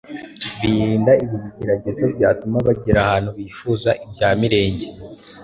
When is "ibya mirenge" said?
4.03-4.87